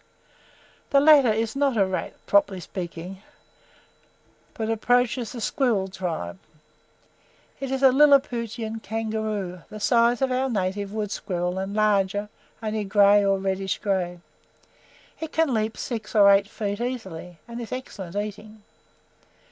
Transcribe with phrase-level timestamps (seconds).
[0.89, 3.21] The latter is not a rat, properly speaking,
[4.55, 6.39] but approaches the squirrel tribe.
[7.59, 12.29] It is a lilliputian kangaroo, the size of our native wood squirrel and larger,
[12.63, 14.19] only grey or reddish grey.
[15.19, 18.63] It can leap six or eight feet easily, and is excellent eating.